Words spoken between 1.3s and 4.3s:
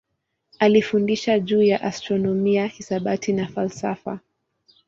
juu ya astronomia, hisabati na falsafa.